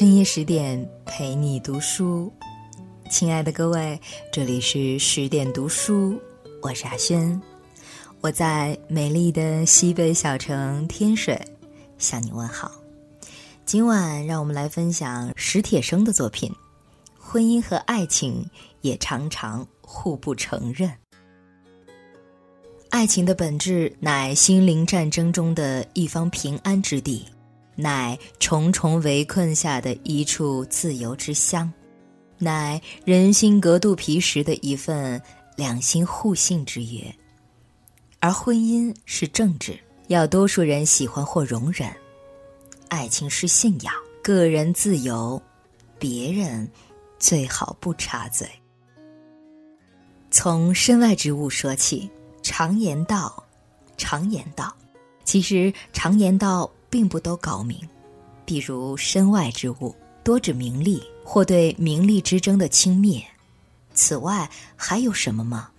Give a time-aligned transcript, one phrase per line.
[0.00, 2.32] 深夜十点陪你读书，
[3.10, 4.00] 亲爱的各位，
[4.32, 6.18] 这里是十点读书，
[6.62, 7.38] 我是阿轩，
[8.22, 11.38] 我在美丽的西北小城天水
[11.98, 12.72] 向你问好。
[13.66, 16.50] 今晚让我们来分享史铁生的作品，
[17.18, 18.48] 婚姻和爱情
[18.80, 20.90] 也常常互不承认。
[22.88, 27.22] 爱情的本质乃心灵战争中的一方平安之地。
[27.74, 31.72] 乃重重围困下的一处自由之乡，
[32.38, 35.20] 乃人心隔肚皮时的一份
[35.56, 37.02] 两心互信之约。
[38.18, 41.90] 而婚姻是政治，要多数人喜欢或容忍；
[42.88, 45.40] 爱情是信仰，个人自由，
[45.98, 46.70] 别人
[47.18, 48.46] 最好不插嘴。
[50.30, 52.10] 从身外之物说起，
[52.42, 53.42] 常言道，
[53.96, 54.76] 常言道，
[55.24, 56.70] 其实常言道。
[56.90, 57.78] 并不都高明，
[58.44, 63.22] 比如身外之物，多指名利或对名利之争的轻蔑。
[63.94, 65.70] 此外还有什么吗？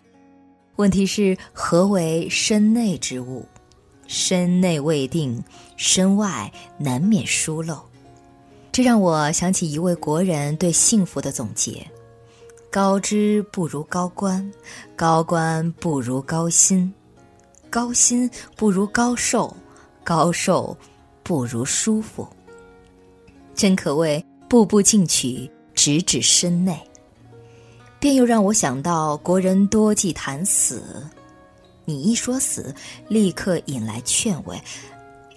[0.77, 3.45] 问题是何为身内之物？
[4.07, 5.41] 身内未定，
[5.77, 7.79] 身外难免疏漏。
[8.71, 11.85] 这让我想起一位国人对幸福的总结：
[12.69, 14.49] 高知不如高官，
[14.95, 16.91] 高官不如高薪，
[17.69, 19.55] 高薪不如高寿，
[20.03, 20.75] 高寿。
[21.23, 22.27] 不如舒服，
[23.53, 26.79] 真可谓步步进取，直指身内。
[27.99, 30.83] 便又让我想到国人多忌谈死，
[31.85, 32.73] 你一说死，
[33.07, 34.59] 立刻引来劝慰。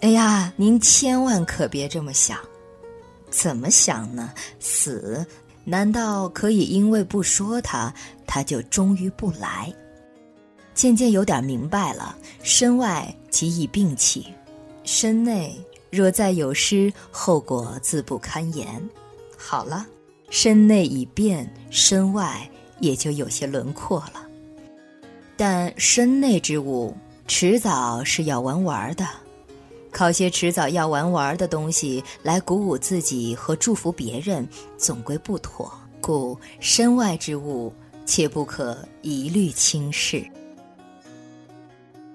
[0.01, 2.39] 哎呀，您千万可别这么想。
[3.31, 4.33] 怎么想呢？
[4.61, 5.27] 死
[5.65, 7.93] 难道可以因为不说他，
[8.27, 9.73] 他就终于不来？
[10.75, 14.27] 渐渐有点明白了，身外即已摒弃，
[14.85, 15.55] 身内。
[15.95, 18.67] 若再有失，后果自不堪言。
[19.37, 19.87] 好了，
[20.29, 22.51] 身内已变，身外
[22.81, 24.27] 也就有些轮廓了。
[25.37, 26.97] 但身内之物，
[27.29, 29.07] 迟早是要玩玩的。
[29.93, 35.73] 靠些迟早要玩玩的东西来鼓舞自己和祝福别人，总归不妥。
[36.01, 37.73] 故身外之物，
[38.05, 40.25] 切不可一律轻视。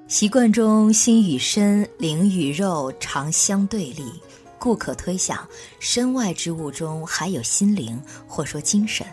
[0.10, 4.12] 习惯中，心与身、灵与肉常相对立，
[4.58, 5.48] 故可推想，
[5.80, 9.06] 身外之物中还有心灵，或说精神。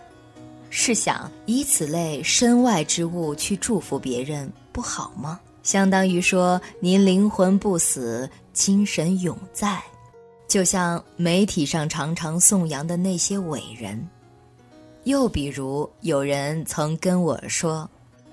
[0.71, 5.39] 试想，以此类身外之物去祝福别人，不好吗？
[5.63, 9.79] 相当于说您灵魂不死，精神永在。
[10.49, 14.03] 就像媒体上常常颂扬的那些伟人。
[15.05, 17.87] 又比如，有人曾跟我说，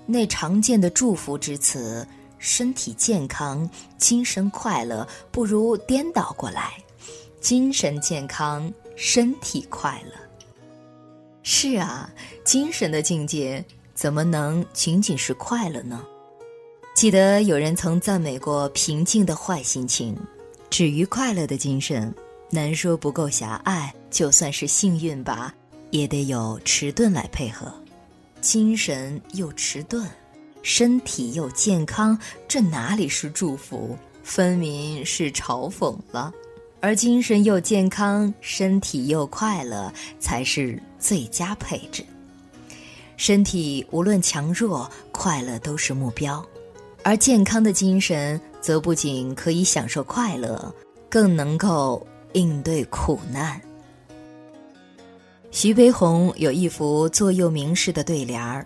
[0.05, 2.07] 那常见的祝福之词。
[2.43, 3.67] 身体健康、
[3.97, 6.73] 精神快乐，不如颠倒过来，
[7.39, 10.11] 精神健康、身体快乐。
[11.41, 12.11] 是啊，
[12.43, 13.63] 精神的境界
[13.95, 16.05] 怎么能仅仅是快乐呢？
[16.93, 20.13] 记得有人曾赞美过平静的坏心情，
[20.69, 22.13] 止于快乐的精神，
[22.49, 23.93] 难说不够狭隘。
[24.11, 25.55] 就算是幸运吧，
[25.91, 27.73] 也得有迟钝来配合，
[28.41, 30.05] 精神又迟钝。
[30.63, 36.33] 身体又健康，这哪里是祝福，分明是嘲讽了。
[36.79, 42.03] 而精神又健康，身体又快乐，才是最佳配置。
[43.17, 46.43] 身体无论强弱，快乐都是目标，
[47.03, 50.73] 而健康的精神则不仅可以享受快乐，
[51.09, 53.61] 更能够应对苦难。
[55.51, 58.65] 徐悲鸿有一幅座右铭式的对联儿。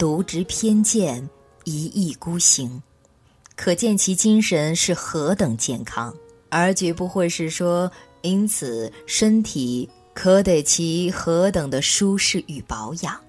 [0.00, 1.28] 独执偏见，
[1.64, 2.82] 一意孤行，
[3.54, 6.16] 可见其精神是何等健康，
[6.48, 13.20] 而绝不会是说因此身体可得其何等的舒适与保养。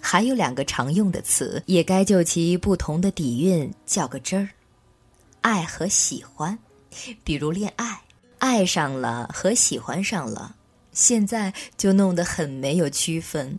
[0.00, 4.48] 还有两个常用的词，也该就其不同的底蕴较个真儿：
[5.42, 6.58] 爱和喜欢。
[7.22, 8.00] 比如恋爱，
[8.38, 10.56] 爱上了和喜欢上了，
[10.92, 13.58] 现在就弄得很没有区分。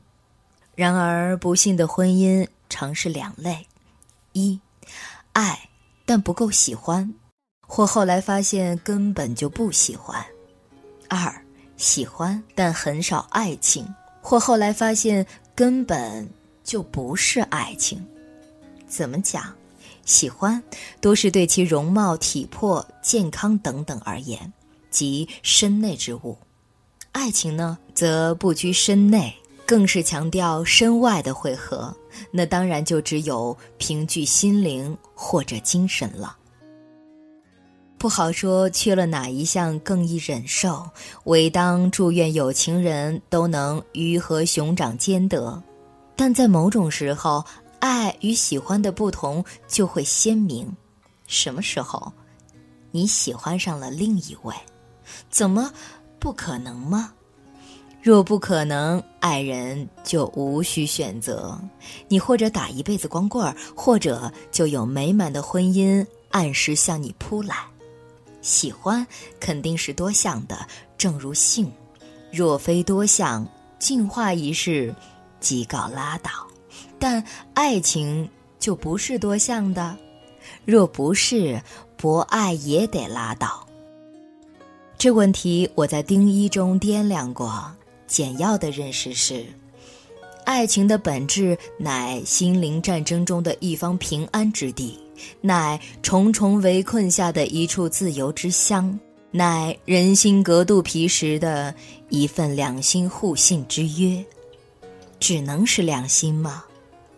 [0.76, 3.66] 然而，不幸的婚姻常是两类：
[4.34, 4.60] 一，
[5.32, 5.70] 爱
[6.06, 7.14] 但不够喜欢，
[7.66, 10.22] 或后来发现根本就不喜欢；
[11.08, 11.34] 二，
[11.78, 13.88] 喜欢但很少爱情，
[14.22, 15.26] 或后来发现
[15.56, 16.30] 根本
[16.62, 18.06] 就不是爱情。
[18.86, 19.56] 怎么讲？
[20.04, 20.62] 喜欢
[21.02, 24.52] 多是对其容貌、体魄、健康等等而言，
[24.92, 26.38] 即身内之物；
[27.14, 29.34] 爱情呢，则不拘身内。
[29.66, 31.96] 更是强调身外的汇合，
[32.32, 36.38] 那当然就只有凭据心灵或者精神了。
[37.98, 40.88] 不好说缺了哪一项更易忍受，
[41.24, 45.62] 唯当祝愿有情人都能鱼和熊掌兼得。
[46.16, 47.44] 但在某种时候，
[47.80, 50.72] 爱与喜欢的不同就会鲜明。
[51.26, 52.14] 什么时候，
[52.92, 54.54] 你喜欢上了另一位？
[55.32, 55.74] 怎么，
[56.20, 57.12] 不可能吗？
[58.06, 61.60] 若不可能，爱人就无需选择。
[62.08, 67.56] 你或者打一辈子光棍儿，或者就有美满的婚姻按时向你扑来。
[68.44, 69.04] 喜欢
[69.40, 70.56] 肯定是多项的，
[71.00, 71.72] 正如性，
[72.32, 73.44] 若非多项，
[73.80, 74.94] 进化一世，
[75.40, 76.30] 即告拉倒。
[77.00, 77.24] 但
[77.56, 78.30] 爱情
[78.60, 79.98] 就不是多项的，
[80.64, 81.60] 若不是，
[81.98, 83.66] 博爱也得拉倒。
[84.96, 87.76] 这问题我在丁一中掂量过。
[88.08, 89.46] 简要的认识是：
[90.46, 95.00] 爱情的本质乃心灵战争中的一方平安之地，
[95.42, 99.00] 乃重重围困下的一处自由之乡，
[99.32, 101.74] 乃人心隔肚皮时的
[102.10, 104.24] 一份两心互信之约。
[105.20, 106.64] 只能是两心吗？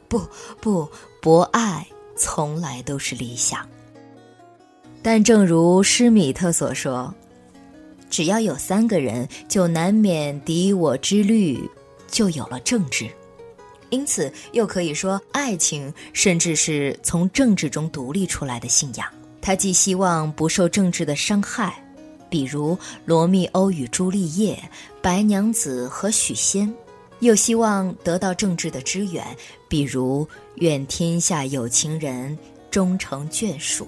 [0.07, 0.21] 不
[0.61, 0.87] 不，
[1.21, 1.85] 博爱
[2.15, 3.67] 从来都是理想。
[5.01, 7.13] 但正如施米特所说。
[8.09, 11.59] 只要有三个人，就难免敌我之虑，
[12.09, 13.09] 就有了政治。
[13.89, 19.07] 因此，又可以说，爱情甚至是从政治中独立出来的信仰。
[19.41, 21.81] 他既希望不受政治的伤害，
[22.29, 22.75] 比如
[23.05, 24.55] 《罗密欧与朱丽叶》
[25.01, 26.67] 《白娘子和许仙》，
[27.19, 29.25] 又希望得到政治的支援，
[29.69, 30.25] 比如
[30.55, 32.37] 《愿天下有情人
[32.69, 33.85] 终成眷属》。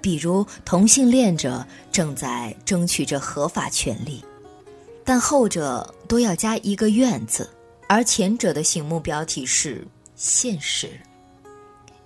[0.00, 4.24] 比如同性恋者正在争取着合法权利，
[5.04, 7.48] 但后者都要加一个“愿”字，
[7.88, 9.86] 而前者的醒目标题是
[10.16, 10.88] 现实。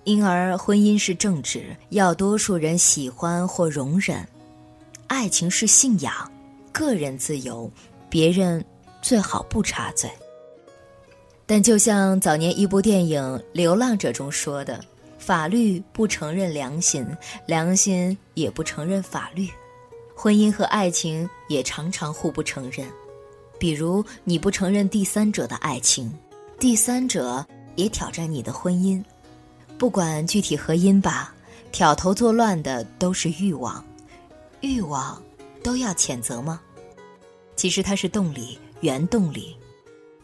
[0.03, 4.23] 因而，婚姻是政治，要多数人喜欢或容忍；
[5.07, 6.13] 爱情是信仰，
[6.71, 7.71] 个人自由，
[8.09, 8.63] 别人
[9.01, 10.09] 最好不插嘴。
[11.47, 13.21] 但就像早年一部电影
[13.51, 14.83] 《流浪者》中说的。
[15.25, 17.03] 法律不承认良心，
[17.47, 19.49] 良心也不承认法律，
[20.15, 22.87] 婚姻和爱情也常常互不承认。
[23.57, 26.13] 比如，你不承认第三者的爱情，
[26.59, 27.43] 第三者
[27.75, 29.03] 也挑战你的婚姻。
[29.79, 31.33] 不管具体何因吧，
[31.71, 33.83] 挑头作乱的都是欲望，
[34.61, 35.19] 欲望
[35.63, 36.61] 都要谴责吗？
[37.55, 39.57] 其实它是动力，原动力。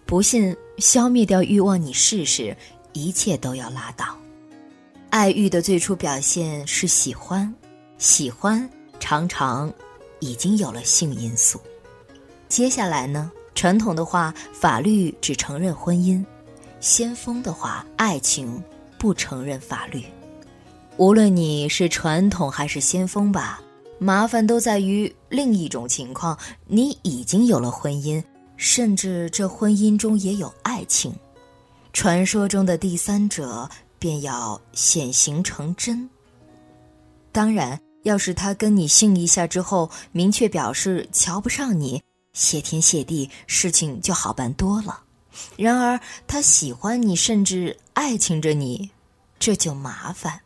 [0.05, 2.55] 不信，消灭掉欲望，你试试，
[2.93, 4.15] 一切都要拉倒。
[5.11, 7.53] 爱欲的最初表现是喜欢，
[7.97, 8.67] 喜欢
[8.97, 9.71] 常常
[10.21, 11.59] 已经有了性因素。
[12.47, 13.29] 接下来呢？
[13.53, 16.23] 传统的话，法律只承认婚姻；
[16.79, 18.63] 先锋的话，爱情
[18.97, 20.01] 不承认法律。
[20.95, 23.61] 无论你是传统还是先锋吧，
[23.99, 26.37] 麻烦都在于另一种情况：
[26.67, 28.23] 你已经有了婚姻，
[28.55, 31.13] 甚至这婚姻中也有爱情。
[31.91, 33.69] 传说中的第三者。
[34.01, 36.09] 便要显形成真。
[37.31, 42.01] 当然，要是他跟你信一下之后，明确表示瞧不上你，
[42.33, 45.03] 谢天谢地，事情就好办多了。
[45.55, 48.89] 然而，他喜欢你，甚至爱情着你，
[49.37, 50.41] 这就麻烦。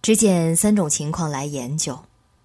[0.00, 1.98] 只拣三种情况来研究：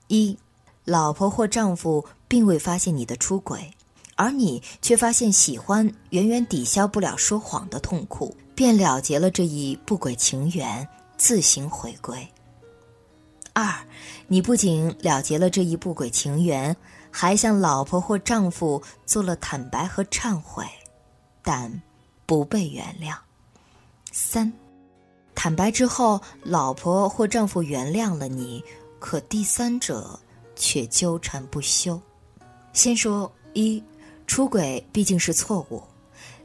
[0.08, 0.36] 一，
[0.84, 3.72] 老婆或丈夫并未发现你的出轨，
[4.16, 8.36] 而你却发现喜欢远远抵消不了说谎的痛苦。
[8.60, 10.86] 便了结了这一不轨情缘，
[11.16, 12.28] 自行回归。
[13.54, 13.74] 二，
[14.28, 16.76] 你不仅了结了这一不轨情缘，
[17.10, 20.66] 还向老婆或丈夫做了坦白和忏悔，
[21.42, 21.82] 但
[22.26, 23.16] 不被原谅。
[24.12, 24.52] 三，
[25.34, 28.62] 坦白之后，老婆或丈夫原谅了你，
[29.00, 30.20] 可第三者
[30.58, 31.98] 却纠缠不休。
[32.74, 33.82] 先说一，
[34.28, 35.82] 出轨毕竟是错误。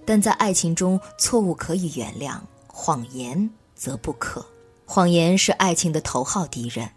[0.05, 4.45] 但在爱情中，错误可以原谅，谎言则不可。
[4.85, 6.89] 谎言是爱情的头号敌人，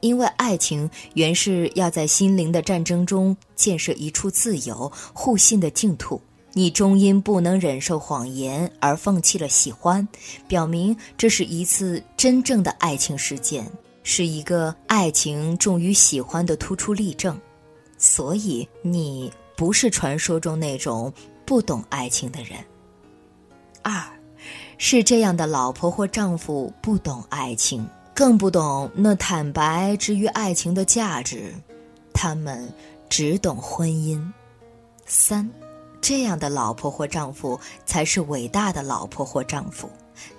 [0.00, 6.20] 因为爱情原是要在心灵的战争中建设一处自由、互信的净土。
[6.54, 10.08] 你终因不能忍受谎言而放弃了喜欢，
[10.48, 13.70] 表明这是一次真正的爱情事件，
[14.02, 17.38] 是一个爱情重于喜欢的突出例证。
[17.98, 21.12] 所以，你不是传说中那种。
[21.46, 22.58] 不懂爱情的人。
[23.82, 24.02] 二，
[24.76, 31.54] 是这样的老婆或丈夫不懂爱情，更不懂那坦白之于爱情的价值，
[32.12, 32.68] 他们
[33.08, 34.20] 只懂婚姻。
[35.06, 35.48] 三，
[36.00, 39.88] 这样的老婆或丈夫才是伟大的老婆或丈夫，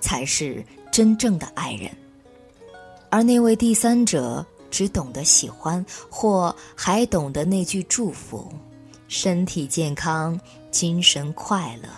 [0.02, 0.62] 才是
[0.92, 1.90] 真正的爱人。
[3.10, 8.52] 而那位第三者只懂得喜欢，或还懂得那句祝福：
[9.08, 11.90] 身体健康，精神快乐，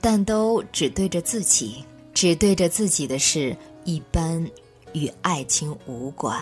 [0.00, 4.46] 但都只对着自己，只对着自己的事，一般
[4.92, 6.38] 与爱情无关。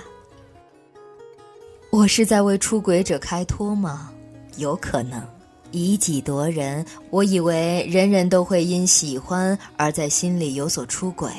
[1.90, 4.12] 我是在为出轨者开脱吗？
[4.56, 5.22] 有可能。
[5.70, 11.30] 以己夺人，我以为人人都会因喜欢而在心里有所出轨，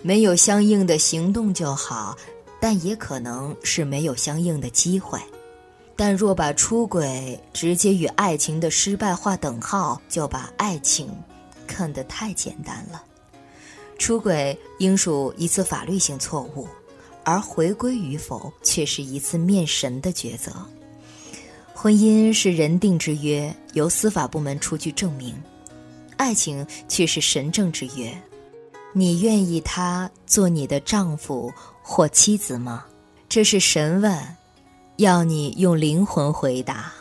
[0.00, 2.16] 没有相应的行动就好，
[2.58, 5.20] 但也可能是没有相应的机会。
[5.96, 11.08] 但若把出轨直接与爱情的失败划等号，就把爱情
[11.66, 13.02] 看得太简单了。
[13.98, 16.68] 出轨应属一次法律性错误，
[17.24, 20.52] 而回归与否却是一次面神的抉择。
[21.72, 25.34] 婚姻是人定之约，由司法部门出具证明；
[26.18, 28.12] 爱情却是神证之约，
[28.92, 31.50] 你愿意他做你的丈夫
[31.82, 32.84] 或妻子吗？
[33.28, 34.36] 这是神问，
[34.96, 36.92] 要你用灵魂回答。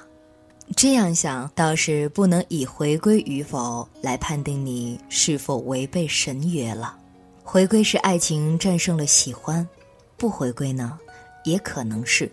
[0.76, 6.98] 这样想倒是不能以回归与否来判定你是否违背神约了。
[7.44, 9.68] 回归是爱情战胜了喜欢，
[10.18, 10.98] 不回归呢，
[11.44, 12.30] 也可能是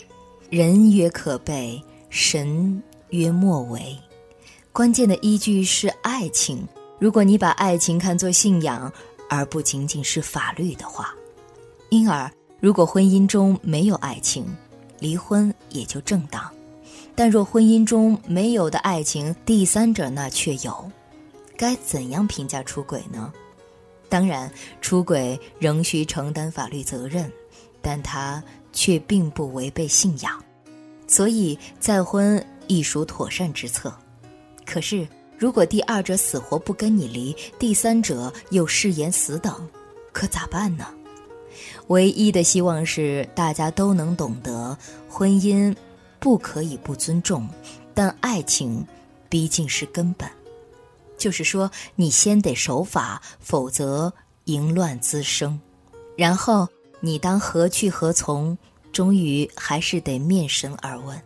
[0.49, 1.83] 人约可背。
[2.09, 3.97] 神曰莫为，
[4.71, 6.66] 关键的依据是爱情。
[6.99, 8.92] 如果你把爱情看作信仰，
[9.31, 11.14] 而不仅仅是法律的话，
[11.88, 14.47] 因而如果婚姻中没有爱情，
[15.03, 16.41] 离婚也就正当；
[17.17, 20.89] 但若婚姻中没有的爱情，第三者那却有，
[21.57, 23.33] 该怎样评价出轨呢？
[24.09, 24.49] 当然，
[24.81, 27.29] 出轨仍需承担法律责任，
[27.83, 28.41] 但他
[28.73, 30.41] 却并不违背信仰。
[31.09, 33.93] 所以再婚亦属妥善之策，
[34.65, 35.07] 可是
[35.37, 39.69] 如果第二者死活不跟你离，第三者又誓言死等，
[40.13, 40.87] 可咋办呢？
[41.89, 44.77] 唯一的希望是大家都能懂得，
[45.09, 45.75] 婚姻
[46.19, 47.49] 不可以不尊重，
[47.95, 48.87] 但爱情
[49.29, 50.29] 毕竟是根本。
[51.17, 54.13] 就是说，你先得守法，否则
[54.45, 55.61] 淫乱滋生，
[56.17, 56.69] 然后
[57.01, 58.57] 你当何去何从？
[58.93, 61.19] 终于还是得面神而问，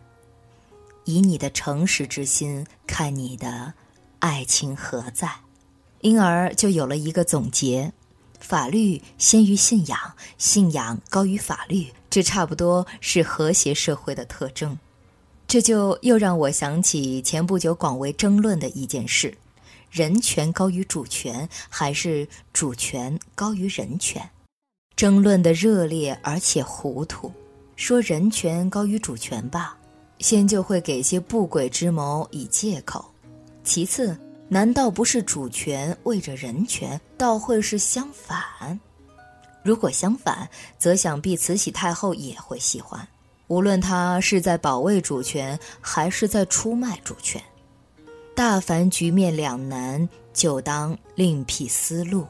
[1.03, 3.73] 以你的诚实之心看你的
[4.19, 5.29] 爱情何在，
[5.99, 7.91] 因而就有了一个总结：
[8.39, 9.99] 法律先于信仰，
[10.37, 14.77] 信仰高于法律，这差不多是和谐社会的特征。
[15.47, 19.33] 这就又让我想起前不久广为争论的一件事：
[19.89, 24.29] 人权高于主权，还是主权高于人权？
[24.95, 27.31] 争论的热烈而且糊涂。
[27.75, 29.77] 说人权高于主权吧，
[30.19, 32.99] 先就会给些不轨之谋以借口；
[33.63, 34.17] 其次，
[34.49, 38.79] 难道不是主权为着人权，倒会是相反？
[39.63, 43.05] 如果相反，则想必慈禧太后也会喜欢。
[43.47, 47.41] 无论她是在保卫主权，还是在出卖主权，
[48.35, 52.25] 大凡局面两难，就当另辟思路。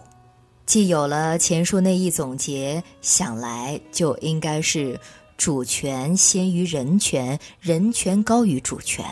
[0.65, 4.99] 既有了前述那一总结，想来就应该是。
[5.37, 9.05] 主权先于人权，人权高于主权，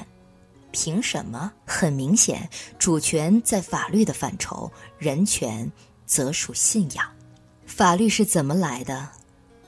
[0.75, 1.49] 凭什么？
[1.65, 5.71] 很明显，主权在法律的范畴，人权
[6.05, 7.05] 则属信仰。
[7.65, 9.07] 法律是怎么来的？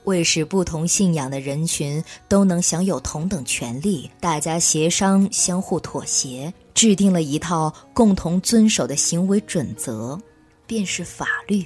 [0.04, 10.20] 为使不同信仰的人群都能享有同等权利，大家协商、相互妥协，制定了一套共同遵守的行为准则，
[10.66, 11.66] 便是法律。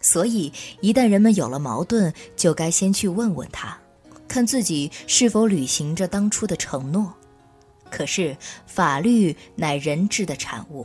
[0.00, 3.76] 所以，一旦人们有了矛盾，就该先去问问他。
[4.26, 7.14] 看自己是否履行着当初的承诺，
[7.94, 8.36] 可是
[8.66, 10.84] 法律乃人治的产物，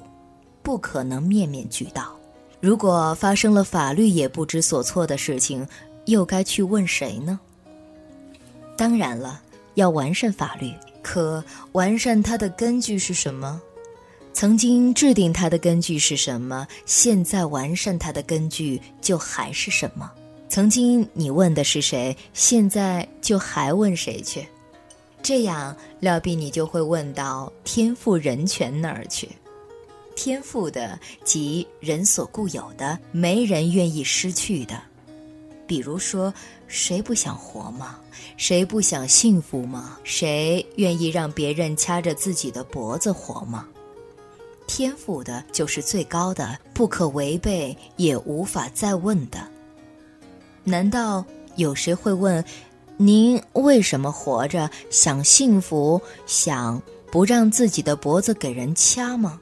[0.62, 2.16] 不可能面面俱到。
[2.62, 5.68] 如果发生了法律也不知所措的事情，
[6.06, 7.40] 又该去问谁呢？
[8.78, 9.42] 当然了，
[9.74, 13.60] 要完善法律，可完善它的根据是什么？
[14.32, 16.68] 曾经制定它的根据是什么？
[16.86, 20.12] 现在完善它的根据就还是什么？
[20.48, 24.48] 曾经你问的是谁，现在就还问谁去？
[25.22, 29.30] 这样料必你就会问到天赋人权那儿去。
[30.16, 34.82] 天赋的即人所固有的，没人愿意失去的。
[35.66, 36.34] 比如说，
[36.68, 38.00] 谁不想活吗？
[38.36, 39.98] 谁不想幸福吗？
[40.04, 43.68] 谁愿意让别人掐着自己的脖子活吗？
[44.68, 49.48] 天赋的就是最高的，不可违背，也无法再问的。
[50.64, 51.24] 难道
[51.56, 52.44] 有谁会问，
[53.02, 54.70] 您为什么活着？
[54.90, 59.40] 想幸福，想不让自己的脖子给人掐吗？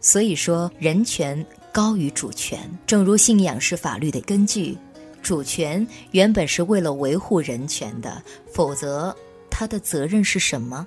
[0.00, 2.68] 所以说，人权高于主权。
[2.88, 4.76] 正如信仰是法律的根据，
[5.22, 8.20] 主权原本是为了维护人权的，
[8.52, 9.16] 否则
[9.48, 10.84] 他的责任是什么？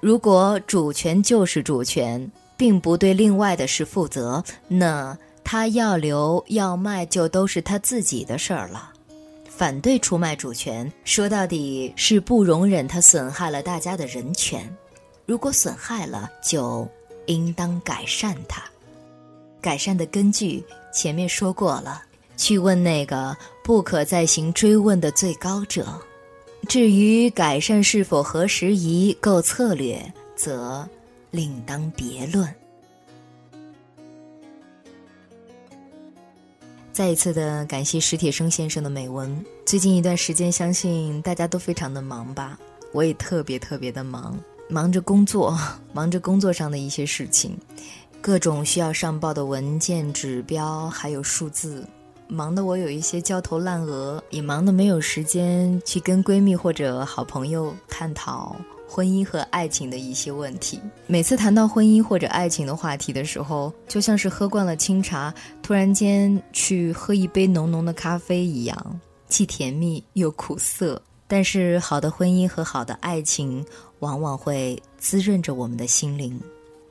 [0.00, 8.92] 如果主权就是主权，并不对另外的事负责，那他要留要卖就都是他自己的事儿了。
[9.60, 14.66] 反对出卖主权，说到底是不容忍它损害了大家的人权。
[15.26, 16.88] 如果损害了，就
[17.26, 18.64] 应当改善它。
[19.60, 20.64] 改善的根据
[20.94, 22.00] 前面说过了，
[22.38, 25.86] 去问那个不可再行追问的最高者。
[26.66, 30.02] 至于改善是否合时宜、够策略，
[30.34, 30.88] 则
[31.30, 32.48] 另当别论。
[36.92, 39.44] 再一次的感谢史铁生先生的美文。
[39.64, 42.58] 最近一段时间，相信大家都非常的忙吧，
[42.92, 44.36] 我也特别特别的忙，
[44.68, 45.56] 忙着工作，
[45.92, 47.56] 忙着工作上的一些事情，
[48.20, 51.86] 各种需要上报的文件、指标，还有数字，
[52.26, 58.56] 忙得我有一些焦头烂额，也忙得没有时间去跟闺蜜或者好朋友探讨。
[58.90, 60.80] 婚姻和爱情的一些问题。
[61.06, 65.32] 每次谈到婚姻或者爱情的话题的时候，就像是喝惯了清茶，
[65.62, 71.00] 突然间去喝一杯浓浓的咖啡一样，既甜蜜又苦涩。
[71.28, 73.64] 但是，好的婚姻和好的爱情，
[74.00, 76.40] 往往会滋润着我们的心灵。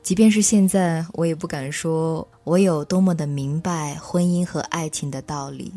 [0.02, 5.70] 即便是现在，我也不敢说我有多么的明白婚姻和爱情的道理。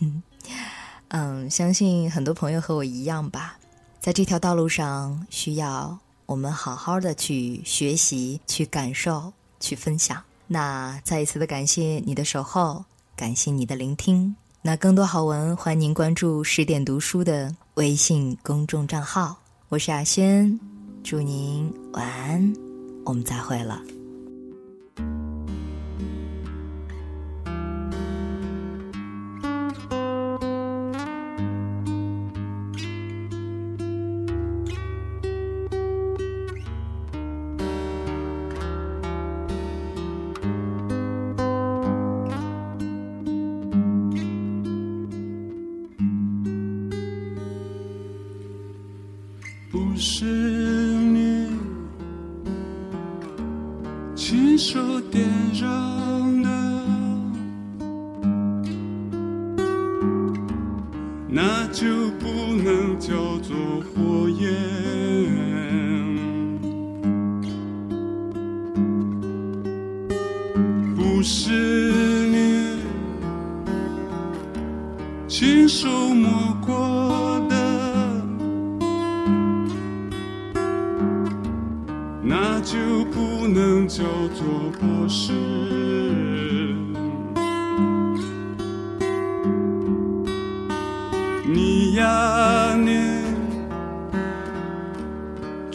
[1.08, 3.56] 嗯，相信很多朋友和我一样吧。
[4.00, 10.22] 在这条道路上，需要我们好好的去学习、去感受、去分享。
[10.46, 12.84] 那再一次的感谢你的守候，
[13.16, 14.34] 感谢你的聆听。
[14.62, 19.36] 那更多好文，欢迎您关注十点读书的微信公众账号。
[19.68, 20.58] 我是阿轩，
[21.02, 22.54] 祝您晚安，
[23.04, 23.95] 我们再会了。
[62.98, 64.46] 叫做火焰。
[70.94, 71.52] 不是
[72.28, 72.78] 你
[75.28, 77.56] 亲手摸过的。
[82.22, 82.76] 那就
[83.12, 84.04] 不能叫
[84.34, 85.75] 做博士。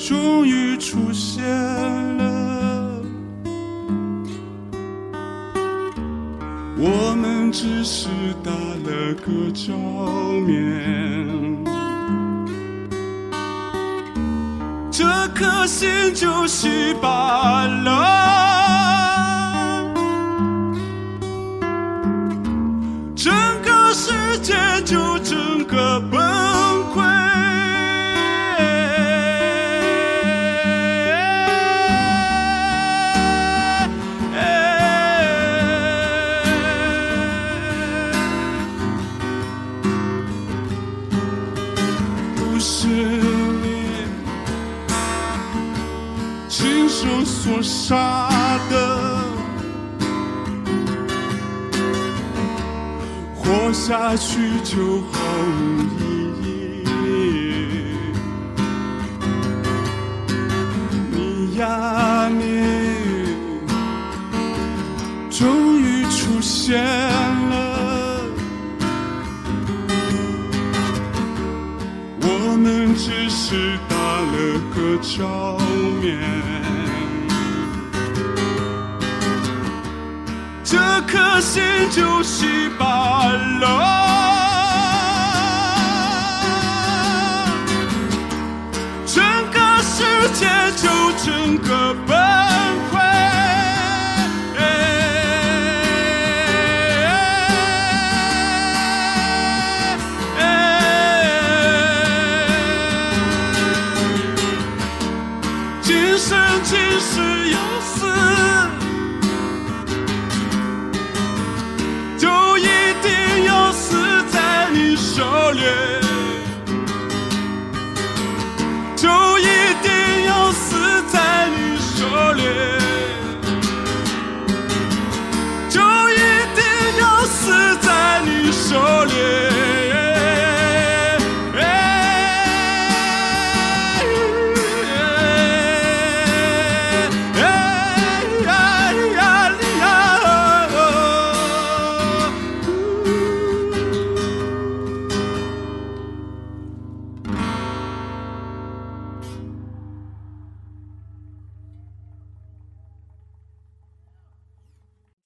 [0.08, 1.44] 终于出现
[2.18, 3.04] 了，
[6.76, 8.08] 我们只是
[8.44, 9.72] 打了个照
[10.48, 11.62] 面。
[14.90, 18.51] 这颗心就稀巴了，
[47.44, 48.30] 所杀
[48.70, 48.76] 的，
[53.36, 55.20] 活下去就毫
[55.58, 56.46] 无意
[56.86, 56.88] 义。
[61.12, 62.44] 你呀，你
[65.32, 68.22] 终于出现了，
[72.22, 74.32] 我们只是打了
[74.76, 75.58] 个照
[76.00, 76.41] 面。
[81.12, 83.26] 颗心就稀巴
[83.60, 83.68] 烂，
[89.06, 89.22] 整
[89.52, 90.48] 个世界
[90.78, 90.88] 就
[91.22, 91.94] 整个